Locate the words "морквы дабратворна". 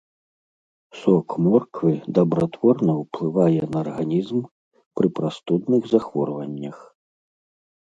1.47-2.91